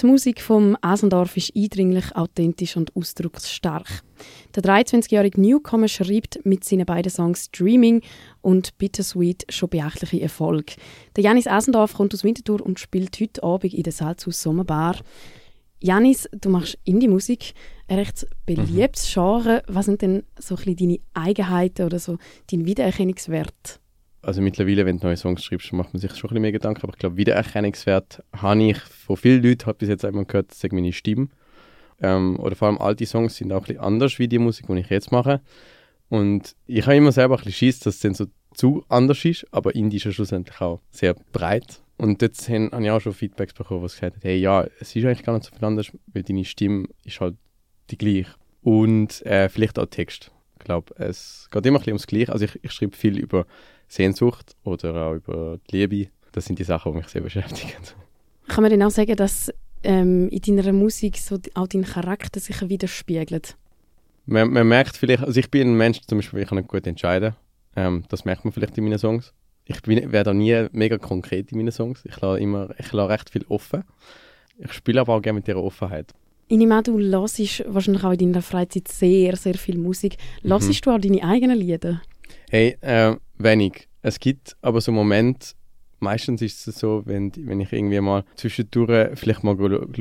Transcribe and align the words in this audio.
Die 0.00 0.06
Musik 0.06 0.40
vom 0.40 0.76
Asendorf 0.80 1.36
ist 1.36 1.56
eindringlich, 1.56 2.14
authentisch 2.14 2.76
und 2.76 2.94
ausdrucksstark. 2.94 4.04
Der 4.54 4.62
23-jährige 4.62 5.40
Newcomer 5.40 5.88
schreibt 5.88 6.44
mit 6.44 6.62
seinen 6.62 6.86
beiden 6.86 7.10
Songs 7.10 7.50
Dreaming 7.50 8.02
und 8.40 8.78
Bittersweet 8.78 9.46
schon 9.48 9.70
beachtliche 9.70 10.20
Erfolg. 10.20 10.76
Der 11.16 11.24
Janis 11.24 11.48
Asendorf 11.48 11.94
kommt 11.94 12.14
aus 12.14 12.22
Winterthur 12.22 12.64
und 12.64 12.78
spielt 12.78 13.18
heute 13.20 13.42
Abend 13.42 13.74
in 13.74 13.82
der 13.82 13.92
Salzhaus 13.92 14.40
Sommerbar. 14.40 14.96
Janis, 15.80 16.28
du 16.32 16.48
machst 16.48 16.78
Indie-Musik, 16.84 17.54
ein 17.88 17.98
recht 17.98 18.24
beliebtes 18.46 19.08
mhm. 19.08 19.12
Genre. 19.14 19.62
Was 19.66 19.86
sind 19.86 20.02
denn 20.02 20.22
so 20.38 20.54
ein 20.54 20.64
bisschen 20.64 20.76
deine 20.76 20.98
Eigenheiten 21.14 21.86
oder 21.86 21.98
so 21.98 22.18
dein 22.52 22.66
Wiedererkennungswert? 22.66 23.80
Also 24.22 24.42
mittlerweile, 24.42 24.84
wenn 24.84 24.98
du 24.98 25.06
neue 25.06 25.16
Songs 25.16 25.44
schreibst, 25.44 25.72
macht 25.72 25.92
man 25.92 26.00
sich 26.00 26.10
schon 26.14 26.28
ein 26.28 26.34
bisschen 26.34 26.42
mehr 26.42 26.52
Gedanken. 26.52 26.82
Aber 26.82 26.92
ich 26.92 26.98
glaube, 26.98 27.16
Wiedererkennungswert 27.16 28.22
habe 28.36 28.62
ich 28.62 28.78
von 28.78 29.16
vielen 29.16 29.42
Leuten, 29.42 29.66
habe 29.66 29.78
bis 29.78 29.88
jetzt 29.88 30.04
einmal 30.04 30.24
gehört, 30.24 30.52
sagen 30.52 30.76
meine 30.76 30.92
Stimme. 30.92 31.28
Ähm, 32.00 32.38
oder 32.38 32.56
vor 32.56 32.68
allem 32.68 32.78
alte 32.78 33.06
Songs 33.06 33.36
sind 33.36 33.52
auch 33.52 33.58
ein 33.58 33.62
bisschen 33.62 33.80
anders 33.80 34.18
wie 34.18 34.28
die 34.28 34.38
Musik, 34.38 34.66
die 34.66 34.78
ich 34.78 34.90
jetzt 34.90 35.12
mache. 35.12 35.40
Und 36.08 36.54
ich 36.66 36.86
habe 36.86 36.96
immer 36.96 37.12
selber 37.12 37.34
ein 37.34 37.38
bisschen 37.38 37.52
Schiss, 37.52 37.80
dass 37.80 37.96
es 37.96 38.00
dann 38.00 38.14
so 38.14 38.26
zu 38.54 38.84
anders 38.88 39.24
ist, 39.24 39.46
aber 39.52 39.74
Indie 39.74 39.98
ist 39.98 40.04
ja 40.04 40.12
schlussendlich 40.12 40.60
auch 40.60 40.80
sehr 40.90 41.14
breit. 41.32 41.82
Und 41.96 42.22
jetzt 42.22 42.48
habe 42.48 42.70
ich 42.82 42.90
auch 42.90 43.00
schon 43.00 43.12
Feedbacks 43.12 43.52
bekommen, 43.52 43.82
was 43.82 43.94
gesagt 43.94 44.16
hat, 44.16 44.24
hey, 44.24 44.38
ja, 44.38 44.66
es 44.80 44.94
ist 44.94 45.04
eigentlich 45.04 45.24
gar 45.24 45.34
nicht 45.34 45.44
so 45.44 45.54
viel 45.54 45.64
anders, 45.64 45.90
weil 46.06 46.22
deine 46.22 46.44
Stimme 46.44 46.88
ist 47.04 47.20
halt 47.20 47.36
die 47.90 47.98
gleiche. 47.98 48.30
Und 48.62 49.24
äh, 49.26 49.48
vielleicht 49.48 49.78
auch 49.78 49.86
Text. 49.86 50.30
Ich 50.58 50.64
glaube, 50.64 50.94
es 50.96 51.48
geht 51.50 51.66
immer 51.66 51.78
ein 51.78 51.80
bisschen 51.80 51.92
ums 51.92 52.06
Gleiche. 52.06 52.32
Also 52.32 52.44
ich, 52.44 52.58
ich 52.62 52.72
schreibe 52.72 52.96
viel 52.96 53.18
über 53.18 53.46
Sehnsucht 53.88 54.54
oder 54.64 54.94
auch 54.94 55.14
über 55.14 55.58
die 55.70 55.78
Liebe. 55.78 56.10
Das 56.32 56.44
sind 56.44 56.58
die 56.58 56.64
Sachen, 56.64 56.92
die 56.92 56.98
mich 56.98 57.08
sehr 57.08 57.22
beschäftigen. 57.22 57.72
Kann 58.46 58.62
man 58.62 58.70
denn 58.70 58.82
auch 58.82 58.90
sagen, 58.90 59.16
dass 59.16 59.52
ähm, 59.82 60.28
in 60.28 60.56
deiner 60.56 60.72
Musik 60.72 61.18
so 61.18 61.38
auch 61.54 61.66
dein 61.66 61.84
Charakter 61.84 62.40
sich 62.40 62.68
widerspiegelt? 62.68 63.56
Man, 64.26 64.50
man, 64.50 64.68
merkt 64.68 64.96
vielleicht, 64.96 65.22
also 65.22 65.40
ich 65.40 65.50
bin 65.50 65.68
ein 65.68 65.76
Mensch, 65.76 66.00
zum 66.06 66.18
Beispiel, 66.18 66.40
ich 66.40 66.48
kann 66.48 66.58
nicht 66.58 66.68
gut 66.68 66.86
entscheiden. 66.86 67.34
Ähm, 67.76 68.04
das 68.08 68.24
merkt 68.24 68.44
man 68.44 68.52
vielleicht 68.52 68.76
in 68.76 68.84
meinen 68.84 68.98
Songs. 68.98 69.32
Ich 69.64 69.86
werde 69.86 70.34
nie 70.34 70.66
mega 70.72 70.98
konkret 70.98 71.52
in 71.52 71.58
meinen 71.58 71.72
Songs. 71.72 72.02
Ich 72.04 72.20
lasse 72.20 72.40
immer, 72.40 72.70
ich 72.78 72.92
lasse 72.92 73.08
recht 73.08 73.30
viel 73.30 73.44
offen. 73.48 73.84
Ich 74.58 74.72
spiele 74.72 75.00
aber 75.00 75.14
auch 75.14 75.22
gerne 75.22 75.38
mit 75.38 75.46
dieser 75.46 75.62
Offenheit. 75.62 76.12
Ich 76.48 76.56
nehme 76.56 76.74
an, 76.74 76.84
du 76.84 76.98
hörst 76.98 77.38
wahrscheinlich 77.68 78.04
auch 78.04 78.12
in 78.12 78.32
deiner 78.32 78.42
Freizeit 78.42 78.88
sehr, 78.88 79.36
sehr 79.36 79.54
viel 79.54 79.78
Musik. 79.78 80.16
Hörst 80.42 80.68
mhm. 80.68 80.80
du 80.82 80.90
auch 80.90 80.98
deine 80.98 81.22
eigenen 81.22 81.58
Lieder? 81.58 82.00
Hey, 82.50 82.78
äh, 82.80 83.14
wenig. 83.36 83.90
Es 84.00 84.18
gibt 84.18 84.56
aber 84.62 84.80
so 84.80 84.90
Momente, 84.90 85.48
meistens 86.00 86.40
ist 86.40 86.66
es 86.66 86.78
so, 86.78 87.02
wenn, 87.04 87.30
wenn 87.36 87.60
ich 87.60 87.70
irgendwie 87.74 88.00
mal 88.00 88.24
zwischendurch 88.36 89.18
vielleicht 89.18 89.44
mal 89.44 89.54
schauen 89.58 89.92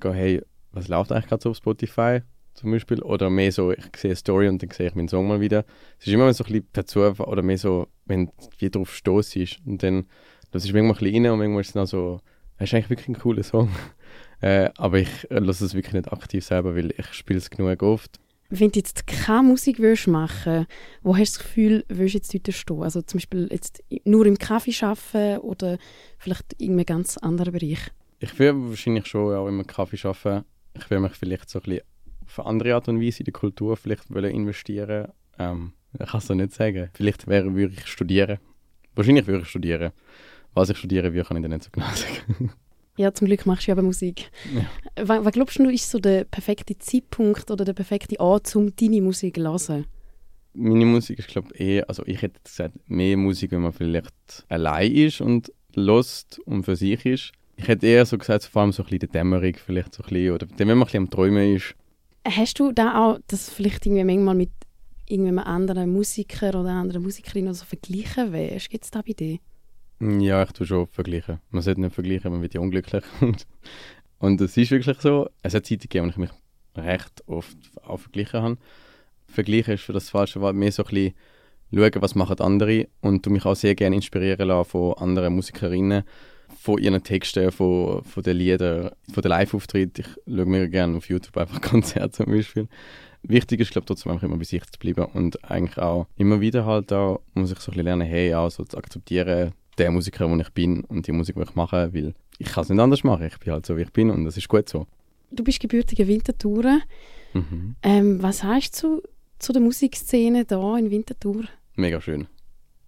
gehe, 0.00 0.12
hey, 0.12 0.42
was 0.70 0.86
läuft 0.86 1.10
eigentlich 1.10 1.26
gerade 1.26 1.42
so 1.42 1.50
auf 1.50 1.56
Spotify 1.56 2.20
zum 2.54 2.70
Beispiel? 2.70 3.02
Oder 3.02 3.28
mehr 3.28 3.50
so, 3.50 3.72
ich 3.72 3.84
sehe 3.96 4.10
eine 4.10 4.16
Story 4.16 4.48
und 4.48 4.62
dann 4.62 4.70
sehe 4.70 4.86
ich 4.86 4.94
meinen 4.94 5.08
Song 5.08 5.26
mal 5.26 5.40
wieder. 5.40 5.64
Es 5.98 6.06
ist 6.06 6.12
immer 6.12 6.32
so 6.32 6.44
ein 6.44 6.52
bisschen 6.52 6.68
dazu, 6.74 7.00
oder 7.00 7.42
mehr 7.42 7.58
so, 7.58 7.88
wenn 8.04 8.30
wie 8.58 8.70
drauf 8.70 8.94
stoß 8.94 9.34
ist. 9.34 9.58
Und 9.66 9.82
dann, 9.82 10.06
das 10.52 10.64
ist 10.64 10.72
manchmal 10.72 10.92
ein 10.92 10.98
bisschen 10.98 11.24
rein 11.24 11.32
und 11.32 11.38
manchmal 11.40 11.60
ist 11.62 11.68
es 11.68 11.72
dann 11.72 11.86
so, 11.86 12.20
das 12.56 12.68
ist 12.68 12.74
eigentlich 12.74 12.90
wirklich 12.90 13.08
ein 13.08 13.18
cooler 13.18 13.42
Song. 13.42 13.68
äh, 14.42 14.70
aber 14.76 15.00
ich 15.00 15.26
lasse 15.28 15.64
es 15.64 15.74
wirklich 15.74 15.94
nicht 15.94 16.12
aktiv 16.12 16.44
selber, 16.44 16.76
weil 16.76 16.94
ich 16.96 17.12
spiele 17.14 17.38
es 17.38 17.50
genug 17.50 17.82
oft 17.82 18.20
wenn 18.48 18.70
du 18.70 18.78
jetzt 18.78 19.06
keine 19.06 19.42
Musik 19.42 19.78
willst 19.78 20.06
machen 20.06 20.66
wo 21.02 21.16
hast 21.16 21.34
du 21.34 21.38
das 21.38 21.46
Gefühl, 21.46 21.84
willst 21.88 22.14
du 22.14 22.18
jetzt 22.18 22.34
dort 22.34 22.54
stehen? 22.54 22.82
Also 22.82 23.02
zum 23.02 23.18
Beispiel 23.18 23.48
jetzt 23.50 23.82
nur 24.04 24.26
im 24.26 24.38
Kaffee 24.38 24.74
arbeiten 24.84 25.40
oder 25.40 25.78
vielleicht 26.18 26.52
in 26.54 26.72
einem 26.72 26.86
ganz 26.86 27.16
anderen 27.18 27.52
Bereich? 27.52 27.90
Ich 28.18 28.38
würde 28.38 28.68
wahrscheinlich 28.70 29.06
schon 29.06 29.34
auch 29.34 29.48
im 29.48 29.66
Kaffee 29.66 29.98
arbeiten. 30.06 30.44
Ich 30.74 30.90
würde 30.90 31.02
mich 31.02 31.12
vielleicht 31.12 31.50
so 31.50 31.58
ein 31.58 31.62
bisschen 31.62 31.82
auf 32.26 32.38
eine 32.40 32.48
andere 32.48 32.74
Art 32.74 32.88
und 32.88 33.00
Weise 33.00 33.20
in 33.20 33.24
die 33.26 33.32
Kultur 33.32 33.76
vielleicht 33.76 34.10
investieren 34.10 35.08
ähm, 35.38 35.72
Ich 35.98 36.06
kann 36.06 36.18
es 36.18 36.28
nicht 36.28 36.52
sagen. 36.52 36.90
Vielleicht 36.94 37.26
wäre, 37.26 37.54
würde 37.54 37.74
ich 37.76 37.86
studieren. 37.86 38.38
Wahrscheinlich 38.94 39.26
würde 39.26 39.42
ich 39.42 39.48
studieren. 39.48 39.92
Was 40.54 40.70
ich 40.70 40.78
studieren 40.78 41.12
würde, 41.12 41.28
kann 41.28 41.36
ich 41.36 41.42
dir 41.42 41.48
nicht 41.48 41.64
so 41.64 41.70
genau 41.70 41.86
sagen. 41.94 42.52
Ja, 42.96 43.12
zum 43.12 43.26
Glück 43.26 43.44
machst 43.46 43.68
du 43.68 43.72
aber 43.72 43.82
Musik. 43.82 44.30
Ja. 44.54 45.04
Was, 45.04 45.24
was 45.24 45.32
glaubst 45.32 45.58
du, 45.58 45.68
ist 45.68 45.90
so 45.90 45.98
der 45.98 46.24
perfekte 46.24 46.78
Zeitpunkt 46.78 47.50
oder 47.50 47.64
der 47.64 47.74
perfekte 47.74 48.18
Ort, 48.20 48.54
um 48.56 48.74
deine 48.74 49.02
Musik 49.02 49.36
zu 49.36 49.42
hören? 49.42 49.86
Meine 50.54 50.86
Musik 50.86 51.18
ist, 51.18 51.28
glaube 51.28 51.48
ich, 51.52 51.60
eher, 51.60 51.88
also 51.88 52.02
ich 52.06 52.22
hätte 52.22 52.40
gesagt, 52.42 52.74
mehr 52.86 53.16
Musik, 53.18 53.50
wenn 53.52 53.60
man 53.60 53.74
vielleicht 53.74 54.46
allein 54.48 54.90
ist 54.90 55.20
und 55.20 55.52
lost 55.74 56.38
und 56.46 56.64
für 56.64 56.76
sich 56.76 57.04
ist. 57.04 57.32
Ich 57.56 57.68
hätte 57.68 57.86
eher 57.86 58.06
so 58.06 58.16
gesagt, 58.16 58.44
vor 58.44 58.62
allem 58.62 58.72
so 58.72 58.82
ein 58.82 58.86
bisschen 58.86 59.00
die 59.00 59.08
Dämmerung 59.08 59.54
vielleicht 59.54 59.94
so 59.94 60.02
ein 60.02 60.08
bisschen, 60.08 60.32
oder 60.32 60.46
wenn 60.56 60.68
man 60.68 60.78
ein 60.78 60.84
bisschen 60.84 61.04
am 61.04 61.10
Träumen 61.10 61.56
ist. 61.56 61.74
Hast 62.26 62.58
du 62.58 62.72
da 62.72 62.98
auch 62.98 63.18
das 63.28 63.50
vielleicht 63.50 63.84
irgendwie 63.84 64.04
manchmal 64.04 64.34
mit 64.34 64.50
irgendeinem 65.06 65.38
anderen 65.40 65.92
Musiker 65.92 66.48
oder 66.48 66.70
anderen 66.70 67.02
Musikerin 67.02 67.52
so 67.52 67.64
vergleichen 67.64 68.32
willst? 68.32 68.70
Gibt 68.70 68.84
es 68.84 68.90
da 68.90 69.02
bei 69.02 69.12
dir? 69.12 69.38
Ja, 70.00 70.42
ich 70.42 70.52
tue 70.52 70.66
schon 70.66 70.86
vergleichen. 70.86 71.40
Man 71.50 71.62
sollte 71.62 71.80
nicht 71.80 71.94
vergleichen, 71.94 72.30
man 72.30 72.42
wird 72.42 72.54
ja 72.54 72.60
unglücklich. 72.60 73.04
und 74.18 74.40
es 74.40 74.56
ist 74.56 74.70
wirklich 74.70 74.98
so. 74.98 75.28
Es 75.42 75.54
hat 75.54 75.64
Zeiten 75.64 75.82
gegeben, 75.82 76.06
wo 76.06 76.10
ich 76.10 76.16
mich 76.16 76.30
recht 76.76 77.22
oft 77.26 77.56
auch 77.82 77.98
verglichen 77.98 78.42
habe. 78.42 78.58
Vergleichen 79.26 79.74
ist 79.74 79.84
für 79.84 79.92
das 79.92 80.10
falsche 80.10 80.40
Wort 80.40 80.54
mehr 80.54 80.70
so 80.70 80.84
ein 80.84 80.88
bisschen 80.88 81.14
schauen, 81.72 82.02
was 82.02 82.14
machen 82.14 82.38
andere 82.40 82.88
und 83.00 83.24
du 83.24 83.30
mich 83.30 83.44
auch 83.44 83.56
sehr 83.56 83.74
gerne 83.74 83.96
inspirieren 83.96 84.48
lassen 84.48 84.70
von 84.70 84.94
anderen 84.94 85.34
Musikerinnen, 85.34 86.04
von 86.58 86.78
ihren 86.78 87.02
Texten, 87.02 87.50
von, 87.50 88.04
von 88.04 88.22
den 88.22 88.36
Liedern, 88.36 88.90
von 89.12 89.22
den 89.22 89.30
Live-Auftritten. 89.30 90.04
Ich 90.04 90.34
schaue 90.34 90.46
mir 90.46 90.68
gerne 90.68 90.96
auf 90.96 91.08
YouTube 91.08 91.36
einfach 91.36 91.60
Konzerte 91.62 92.10
zum 92.10 92.26
Beispiel. 92.26 92.68
Wichtig 93.22 93.60
ist, 93.60 93.72
glaube 93.72 93.84
ich, 93.84 93.88
trotzdem 93.88 94.12
einfach 94.12 94.24
immer 94.24 94.36
bei 94.36 94.44
sich 94.44 94.64
zu 94.66 94.78
bleiben 94.78 95.06
und 95.06 95.42
eigentlich 95.50 95.78
auch 95.78 96.06
immer 96.16 96.40
wieder 96.40 96.64
halt 96.64 96.92
auch, 96.92 97.22
muss 97.34 97.50
ich 97.50 97.58
so 97.58 97.70
ein 97.70 97.74
bisschen 97.74 97.84
lernen, 97.84 98.06
hey, 98.06 98.34
auch 98.34 98.50
so 98.50 98.62
zu 98.62 98.76
akzeptieren, 98.76 99.52
der 99.78 99.90
Musiker, 99.90 100.26
der 100.26 100.38
ich 100.38 100.50
bin 100.50 100.84
und 100.84 101.06
die 101.06 101.12
Musik, 101.12 101.36
die 101.36 101.42
ich 101.42 101.54
mache, 101.54 101.92
weil 101.92 102.14
ich 102.38 102.48
kann 102.48 102.64
es 102.64 102.70
nicht 102.70 102.80
anders 102.80 103.04
machen. 103.04 103.26
Ich 103.26 103.38
bin 103.38 103.52
halt 103.52 103.66
so, 103.66 103.76
wie 103.76 103.82
ich 103.82 103.92
bin 103.92 104.10
und 104.10 104.24
das 104.24 104.36
ist 104.36 104.48
gut 104.48 104.68
so. 104.68 104.86
Du 105.30 105.44
bist 105.44 105.60
gebürtiger 105.60 106.06
Winterthur. 106.06 106.80
Mhm. 107.34 107.76
Ähm, 107.82 108.22
was 108.22 108.38
sagst 108.38 108.82
du 108.82 108.98
zu, 108.98 109.02
zu 109.38 109.52
der 109.52 109.62
Musikszene 109.62 110.44
da 110.44 110.76
in 110.76 110.90
Winterthur? 110.90 111.44
Mega 111.74 112.00
schön. 112.00 112.26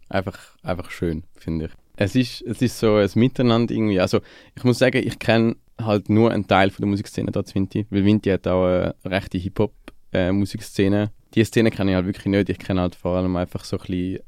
Einfach, 0.09 0.56
einfach 0.62 0.91
schön, 0.91 1.25
finde 1.37 1.66
ich. 1.66 1.72
Es 1.97 2.15
ist, 2.15 2.43
es 2.43 2.62
ist 2.62 2.78
so 2.78 2.94
ein 2.94 3.10
Miteinander 3.15 3.75
irgendwie. 3.75 4.00
Also 4.00 4.21
ich 4.56 4.65
muss 4.65 4.78
sagen, 4.78 5.03
ich 5.04 5.19
kenne 5.19 5.56
halt 5.81 6.09
nur 6.09 6.31
einen 6.31 6.47
Teil 6.47 6.71
von 6.71 6.82
der 6.82 6.88
Musikszene 6.88 7.31
da 7.31 7.44
zu 7.44 7.54
Vinti, 7.54 7.87
weil 7.91 8.04
Vinti 8.04 8.31
hat 8.31 8.47
auch 8.47 8.65
eine 8.65 8.94
rechte 9.04 9.38
Hip-Hop-Musikszene. 9.38 11.03
Äh, 11.03 11.09
die 11.34 11.44
Szene 11.44 11.71
kenne 11.71 11.91
ich 11.91 11.94
halt 11.97 12.06
wirklich 12.06 12.27
nicht. 12.27 12.48
Ich 12.48 12.59
kenne 12.59 12.81
halt 12.81 12.94
vor 12.94 13.16
allem 13.16 13.37
einfach 13.37 13.65
so 13.65 13.77
ein 13.77 13.81
bisschen 13.81 14.21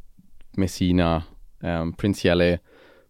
Messina, 0.57 1.27
ähm, 1.63 1.95
Prince 1.95 2.27
Jelle 2.27 2.61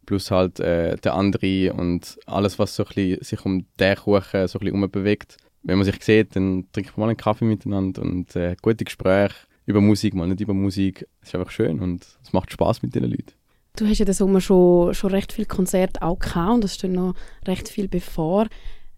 plus 0.07 0.31
halt 0.31 0.59
äh, 0.61 0.97
der 0.97 1.15
andere 1.15 1.73
und 1.73 2.19
alles, 2.27 2.59
was 2.59 2.75
so 2.75 2.85
ein 2.85 2.89
bisschen 2.89 3.23
sich 3.23 3.45
um 3.45 3.67
den 3.79 3.97
Kuchen 3.97 4.49
so 4.49 4.59
ein 4.59 4.65
bisschen 4.65 4.91
bewegt. 4.91 5.37
Wenn 5.63 5.79
man 5.79 5.85
sich 5.85 6.03
sieht, 6.03 6.35
dann 6.37 6.67
trinkt 6.73 6.97
man 6.97 7.07
mal 7.07 7.11
einen 7.11 7.17
Kaffee 7.17 7.45
miteinander 7.45 8.03
und 8.03 8.35
äh, 8.35 8.57
gute 8.61 8.85
Gespräche 8.85 9.35
über 9.67 9.81
Musik, 9.81 10.15
mal 10.15 10.27
nicht 10.27 10.41
über 10.41 10.55
Musik. 10.55 11.07
Es 11.21 11.29
ist 11.29 11.35
einfach 11.35 11.51
schön 11.51 11.81
und 11.81 12.05
es 12.23 12.33
macht 12.33 12.51
Spaß 12.51 12.83
mit 12.83 12.95
den 12.95 13.05
Leuten. 13.05 13.33
Du 13.77 13.87
hast 13.87 13.99
ja 13.99 14.05
den 14.05 14.15
Sommer 14.15 14.41
schon, 14.41 14.95
schon 14.95 15.11
recht 15.11 15.33
viele 15.33 15.47
Konzerte 15.47 16.03
auch 16.03 16.19
gehabt 16.19 16.55
und 16.55 16.65
es 16.65 16.75
steht 16.75 16.91
noch 16.91 17.15
recht 17.47 17.69
viel 17.69 17.89
bevor. 17.89 18.49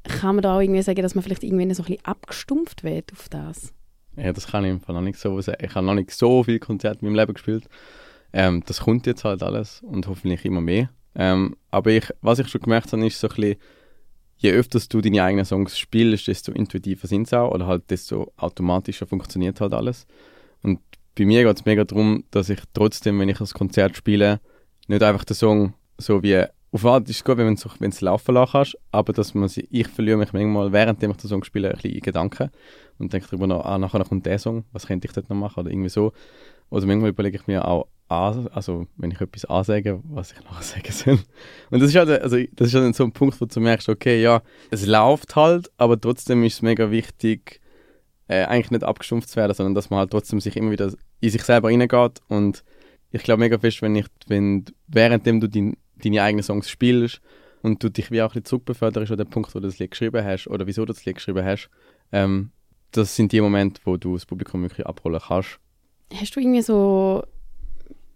Kann 0.05 0.37
man 0.37 0.43
da 0.43 0.57
auch 0.57 0.61
irgendwie 0.61 0.83
sagen, 0.83 1.03
dass 1.03 1.15
man 1.15 1.23
vielleicht 1.23 1.45
irgendwann 1.45 1.75
so 1.75 1.83
ein 1.83 1.87
bisschen 1.87 2.05
abgestumpft 2.05 2.83
wird 2.85 3.13
auf 3.13 3.29
das? 3.29 3.73
Ja, 4.17 4.33
das 4.33 4.47
kann 4.47 4.65
ich 4.65 4.71
im 4.71 4.81
Fall 4.81 4.95
noch 4.95 5.03
nicht 5.03 5.19
so 5.19 5.41
sagen. 5.41 5.65
Ich 5.65 5.75
habe 5.75 5.87
noch 5.87 5.95
nicht 5.95 6.11
so 6.11 6.43
viele 6.43 6.59
Konzerte 6.59 7.01
in 7.01 7.09
meinem 7.09 7.17
Leben 7.17 7.35
gespielt. 7.35 7.69
Ähm, 8.33 8.63
das 8.67 8.81
kommt 8.81 9.07
jetzt 9.07 9.25
halt 9.25 9.43
alles 9.43 9.83
und 9.83 10.07
hoffentlich 10.07 10.45
immer 10.45 10.61
mehr. 10.61 10.91
Ähm, 11.15 11.57
aber 11.71 11.91
ich, 11.91 12.09
was 12.23 12.39
ich 12.39 12.49
schon 12.49 12.63
gemerkt 12.63 12.93
habe, 12.93 13.07
ist 13.07 13.21
so 13.21 13.29
ein 13.29 13.35
bisschen, 13.35 13.57
je 14.39 14.53
öfter 14.53 14.81
du 14.89 15.01
deine 15.01 15.23
eigenen 15.23 15.45
Songs 15.45 15.79
spielst, 15.79 16.29
desto 16.29 16.53
intuitiver 16.53 17.07
sind 17.07 17.29
sie 17.29 17.39
auch 17.39 17.53
oder 17.53 17.67
halt 17.67 17.91
desto 17.91 18.33
automatischer 18.37 19.07
funktioniert 19.07 19.61
halt 19.61 19.75
alles. 19.75 20.07
Und 20.63 20.81
bei 21.17 21.27
mir 21.27 21.45
geht 21.45 21.57
es 21.57 21.65
mega 21.65 21.85
darum, 21.85 22.25
dass 22.31 22.49
ich 22.49 22.61
trotzdem, 22.73 23.19
wenn 23.19 23.29
ich 23.29 23.39
das 23.39 23.55
Konzert 23.55 23.97
spiele, 23.97 24.41
nicht 24.89 25.03
einfach 25.03 25.25
den 25.25 25.37
Song 25.37 25.75
so 25.99 26.23
wie 26.23 26.45
auf 26.73 26.87
Art 26.87 27.09
ist 27.11 27.17
es 27.17 27.25
gut, 27.25 27.37
wenn 27.37 27.55
du 27.55 27.87
es 27.89 28.01
laufen 28.01 28.35
lassen 28.35 28.53
kannst, 28.53 28.79
aber 28.93 29.13
dass 29.13 29.35
man 29.35 29.47
sie, 29.47 29.69
ich 29.71 29.89
verliere 29.89 30.17
mich 30.17 30.33
manchmal, 30.33 30.73
während 30.73 31.03
ich 31.03 31.17
den 31.17 31.29
Song 31.29 31.45
spiele, 31.45 31.69
ein 31.69 31.75
bisschen 31.75 31.93
in 31.93 32.01
Gedanken 32.01 32.51
und 32.99 33.13
denke 33.13 33.27
darüber 33.31 33.47
nach, 33.47 33.65
ah, 33.67 33.79
nachher 33.79 34.03
kommt 34.05 34.25
der 34.25 34.39
Song, 34.39 34.65
was 34.73 34.87
könnte 34.87 35.07
ich 35.07 35.13
dort 35.13 35.29
noch 35.29 35.37
machen 35.37 35.61
oder 35.61 35.71
irgendwie 35.71 35.91
so. 35.91 36.13
Oder 36.71 36.87
manchmal 36.87 37.11
überlege 37.11 37.37
ich 37.37 37.47
mir 37.47 37.69
auch, 37.69 37.89
also 38.53 38.87
wenn 38.97 39.11
ich 39.11 39.21
etwas 39.21 39.45
ansage, 39.45 40.01
was 40.05 40.33
ich 40.33 40.45
nachher 40.45 40.63
sagen 40.63 40.93
soll. 40.93 41.19
Und 41.71 41.81
das 41.81 41.91
ist 41.91 41.97
halt, 41.97 42.23
also 42.23 42.37
das 42.53 42.69
ist 42.69 42.75
halt 42.75 42.95
so 42.95 43.05
ein 43.05 43.13
Punkt, 43.13 43.41
wo 43.41 43.47
du 43.47 43.61
merkst, 43.61 43.89
okay, 43.89 44.21
ja, 44.23 44.43
es 44.71 44.87
läuft 44.87 45.37
halt, 45.37 45.71
aber 45.77 46.01
trotzdem 46.01 46.43
ist 46.45 46.55
es 46.55 46.63
mega 46.63 46.91
wichtig, 46.91 47.61
äh, 48.29 48.45
eigentlich 48.45 48.71
nicht 48.71 48.85
abgestumpft 48.85 49.29
zu 49.29 49.37
werden, 49.37 49.55
sondern 49.55 49.75
dass 49.75 49.91
man 49.91 50.01
halt 50.01 50.11
trotzdem 50.11 50.41
sich 50.41 50.57
immer 50.57 50.71
wieder 50.71 50.93
in 51.21 51.31
sich 51.31 51.43
selber 51.43 51.69
reingeht 51.69 52.21
und 52.29 52.65
ich 53.11 53.23
glaube 53.23 53.41
mega 53.41 53.59
fest, 53.59 53.83
wenn 53.83 53.95
ich, 53.95 54.07
wenn 54.27 54.65
währenddem 54.89 55.41
du 55.41 55.49
dein, 55.49 55.77
deine 55.97 56.23
eigenen 56.23 56.43
Songs 56.43 56.69
spielst 56.69 57.21
und 57.63 57.83
du 57.83 57.91
dich 57.91 58.11
wie 58.11 58.23
auch 58.23 58.27
ein 58.27 58.29
bisschen 58.29 58.47
zurückbeförderst 58.47 59.13
an 59.13 59.19
den 59.19 59.29
Punkt, 59.29 59.55
wo 59.55 59.61
du 59.61 59.67
das 59.67 59.79
Lied 59.79 59.91
geschrieben 59.91 60.25
hast 60.25 60.49
oder 60.49 60.67
wieso 60.67 60.85
du 60.85 60.93
das 60.93 61.05
Lied 61.05 61.17
geschrieben 61.17 61.45
hast, 61.45 61.69
ähm, 62.11 62.51
das 62.91 63.17
sind 63.17 63.33
die 63.33 63.41
Momente, 63.41 63.81
wo 63.85 63.97
du 63.97 64.15
das 64.15 64.27
Publikum 64.27 64.63
wirklich 64.63 64.87
abholen 64.87 65.21
kannst. 65.27 65.59
Hast 66.15 66.37
du 66.37 66.41
irgendwie 66.41 66.63
so 66.63 67.23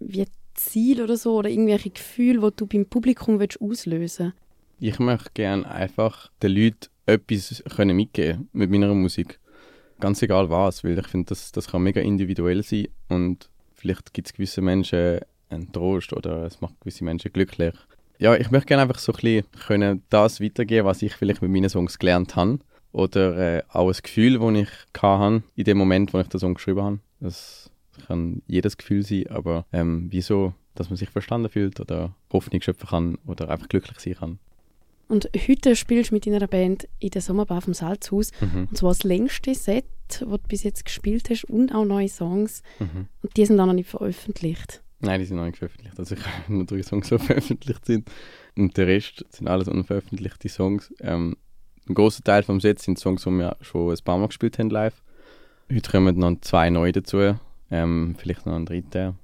wie 0.06 0.26
Ziel 0.54 1.02
oder 1.02 1.16
so 1.16 1.36
oder 1.36 1.50
irgendwelche 1.50 1.90
Gefühle, 1.90 2.40
die 2.40 2.56
du 2.56 2.66
beim 2.66 2.86
Publikum 2.86 3.38
willst 3.38 3.60
auslösen 3.60 4.32
Ich 4.78 4.98
möchte 4.98 5.30
gerne 5.34 5.70
einfach 5.70 6.30
den 6.42 6.52
Leuten 6.52 6.88
etwas 7.06 7.62
können 7.76 7.96
mitgeben 7.96 8.48
mit 8.52 8.70
meiner 8.70 8.92
Musik. 8.94 9.38
Ganz 10.00 10.22
egal 10.22 10.50
was, 10.50 10.84
weil 10.84 10.98
ich 10.98 11.06
finde, 11.06 11.26
das, 11.28 11.52
das 11.52 11.68
kann 11.68 11.82
mega 11.82 12.00
individuell 12.00 12.62
sein 12.62 12.88
und 13.08 13.48
vielleicht 13.74 14.12
gibt 14.12 14.28
es 14.28 14.34
gewisse 14.34 14.60
Menschen 14.60 15.20
einen 15.48 15.72
Trost 15.72 16.12
oder 16.12 16.44
es 16.44 16.60
macht 16.60 16.80
gewisse 16.80 17.04
Menschen 17.04 17.32
glücklich. 17.32 17.74
Ja, 18.18 18.34
ich 18.34 18.50
möchte 18.50 18.68
gerne 18.68 18.82
einfach 18.82 18.98
so 18.98 19.12
ein 19.12 19.16
bisschen 19.16 19.44
können 19.66 20.02
das 20.08 20.40
weitergeben, 20.40 20.86
was 20.86 21.02
ich 21.02 21.14
vielleicht 21.14 21.42
mit 21.42 21.50
meinen 21.50 21.68
Songs 21.68 21.98
gelernt 21.98 22.34
habe 22.34 22.58
oder 22.92 23.58
äh, 23.58 23.62
auch 23.68 23.88
ein 23.88 23.98
Gefühl, 24.02 24.38
das 24.38 24.62
ich 24.62 25.02
hatte 25.02 25.42
in 25.54 25.64
dem 25.64 25.78
Moment, 25.78 26.14
wo 26.14 26.18
ich 26.18 26.28
den 26.28 26.40
Song 26.40 26.54
geschrieben 26.54 26.82
habe. 26.82 26.98
Das 27.20 27.70
kann 28.06 28.42
jedes 28.46 28.76
Gefühl 28.76 29.04
sein, 29.04 29.26
aber 29.28 29.66
ähm, 29.72 30.08
wieso, 30.10 30.54
dass 30.74 30.90
man 30.90 30.96
sich 30.96 31.10
verstanden 31.10 31.48
fühlt 31.48 31.80
oder 31.80 32.14
Hoffnung 32.32 32.60
schöpfen 32.60 32.88
kann 32.88 33.18
oder 33.26 33.48
einfach 33.48 33.68
glücklich 33.68 33.98
sein 33.98 34.14
kann. 34.14 34.38
Und 35.08 35.30
heute 35.48 35.76
spielst 35.76 36.10
du 36.10 36.14
mit 36.14 36.26
deiner 36.26 36.46
Band 36.48 36.88
in 36.98 37.10
der 37.10 37.22
Sommerbar 37.22 37.60
vom 37.60 37.74
Salzhaus. 37.74 38.32
Mhm. 38.40 38.68
Und 38.70 38.76
zwar 38.76 38.90
das 38.90 39.04
längste 39.04 39.54
Set, 39.54 39.84
das 40.08 40.18
du 40.18 40.38
bis 40.48 40.64
jetzt 40.64 40.84
gespielt 40.84 41.30
hast 41.30 41.44
und 41.44 41.72
auch 41.72 41.84
neue 41.84 42.08
Songs. 42.08 42.62
Mhm. 42.80 43.06
Und 43.22 43.36
die 43.36 43.46
sind 43.46 43.60
auch 43.60 43.66
noch 43.66 43.72
nicht 43.72 43.88
veröffentlicht. 43.88 44.82
Nein, 45.00 45.20
die 45.20 45.26
sind 45.26 45.36
noch 45.36 45.44
nicht 45.44 45.58
veröffentlicht. 45.58 45.98
Also 45.98 46.16
ich 46.16 46.26
habe 46.26 46.32
nur 46.52 46.64
drei 46.64 46.82
Songs, 46.82 47.08
die 47.08 47.18
veröffentlicht 47.18 47.84
sind. 47.84 48.10
Und 48.56 48.76
der 48.76 48.88
Rest 48.88 49.24
sind 49.30 49.48
alles 49.48 49.68
unveröffentlichte 49.68 50.48
Songs. 50.48 50.92
Ähm, 51.00 51.36
ein 51.88 51.94
großer 51.94 52.24
Teil 52.24 52.42
vom 52.42 52.60
Set 52.60 52.80
sind 52.80 52.98
Songs, 52.98 53.22
die 53.22 53.30
wir 53.30 53.56
schon 53.60 53.92
ein 53.92 54.04
paar 54.04 54.18
Mal 54.18 54.26
gespielt 54.26 54.58
haben 54.58 54.70
live. 54.70 55.02
Heute 55.72 55.90
kommen 55.90 56.18
noch 56.18 56.40
zwei 56.40 56.70
neue 56.70 56.92
dazu. 56.92 57.36
Ähm, 57.70 58.14
vielleicht 58.18 58.46
noch 58.46 58.54
ein 58.54 58.66
dritter. 58.66 59.14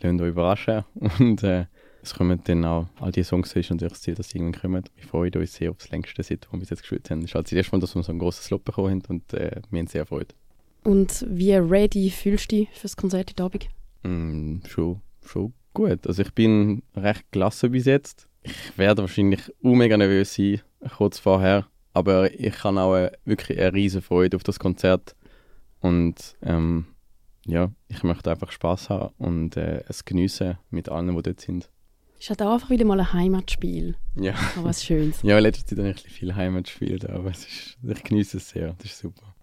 Lasst 0.00 0.20
euch 0.20 0.28
überraschen. 0.28 0.84
Und 1.18 1.42
äh, 1.42 1.66
es 2.02 2.14
kommen 2.14 2.40
dann 2.44 2.64
auch 2.64 2.86
all 3.00 3.12
die 3.12 3.22
Songs, 3.22 3.54
ist 3.56 3.70
natürlich 3.70 3.94
das 3.94 4.02
Ziel, 4.02 4.14
dass 4.14 4.28
sie 4.28 4.38
irgendwann 4.38 4.60
kommen. 4.60 4.84
Wir 4.96 5.08
freuen 5.08 5.34
uns 5.34 5.54
sehr 5.54 5.70
auf 5.70 5.78
das 5.78 5.90
längste 5.90 6.22
Set, 6.22 6.44
das 6.44 6.52
wir 6.52 6.58
bis 6.58 6.70
jetzt 6.70 6.82
gespielt 6.82 7.10
haben. 7.10 7.20
Es 7.20 7.26
ist 7.26 7.34
halt 7.34 7.46
das 7.46 7.52
erste 7.52 7.72
Mal, 7.72 7.80
dass 7.80 7.94
wir 7.94 8.02
so 8.02 8.12
ein 8.12 8.18
grosses 8.18 8.44
Slot 8.44 8.64
bekommen 8.64 8.90
haben 8.90 9.02
und 9.08 9.32
äh, 9.32 9.62
wir 9.70 9.78
haben 9.78 9.86
sehr 9.86 10.04
Freude. 10.04 10.34
Und 10.84 11.24
wie 11.28 11.54
ready 11.54 12.10
fühlst 12.10 12.52
du 12.52 12.56
dich 12.56 12.68
für 12.74 12.82
das 12.82 12.96
Konzert 12.96 13.30
heute 13.30 13.42
Abend? 13.42 13.68
Mm, 14.02 14.58
schon, 14.68 15.00
schon 15.24 15.54
gut. 15.72 16.06
Also 16.06 16.20
ich 16.20 16.32
bin 16.34 16.82
recht 16.94 17.24
gelassen 17.32 17.72
bis 17.72 17.86
jetzt. 17.86 18.28
Ich 18.42 18.76
werde 18.76 19.00
wahrscheinlich 19.00 19.40
auch 19.64 19.74
mega 19.74 19.96
nervös 19.96 20.34
sein, 20.34 20.60
kurz 20.96 21.18
vorher. 21.18 21.66
Aber 21.94 22.32
ich 22.38 22.64
habe 22.64 22.80
auch 22.80 22.92
eine, 22.92 23.12
wirklich 23.24 23.58
eine 23.58 23.72
riesige 23.72 24.02
Freude 24.02 24.36
auf 24.36 24.42
das 24.42 24.58
Konzert. 24.58 25.16
Und 25.80 26.36
ähm, 26.42 26.86
ja, 27.46 27.72
ich 27.88 28.02
möchte 28.02 28.30
einfach 28.30 28.50
Spaß 28.50 28.90
haben 28.90 29.14
und 29.18 29.56
äh, 29.56 29.82
es 29.88 30.04
geniessen 30.04 30.58
mit 30.70 30.88
allen, 30.88 31.14
die 31.14 31.22
dort 31.22 31.40
sind. 31.40 31.70
Ist 32.18 32.30
halt 32.30 32.42
auch 32.42 32.54
einfach 32.54 32.70
wieder 32.70 32.84
mal 32.84 32.98
ein 32.98 33.12
Heimatspiel. 33.12 33.96
Ja. 34.14 34.34
Aber 34.56 34.64
was 34.64 34.84
Schönes. 34.84 35.20
ja, 35.22 35.36
in 35.36 35.42
letzter 35.42 35.66
Zeit 35.66 35.78
habe 35.78 35.90
ich 35.90 36.00
viel 36.12 36.34
Heimatspiel, 36.34 37.06
aber 37.06 37.30
es 37.30 37.46
ist, 37.46 37.78
ich 37.82 38.02
genieße 38.02 38.38
es 38.38 38.48
sehr. 38.48 38.74
Das 38.78 38.86
ist 38.86 38.98
super. 38.98 39.33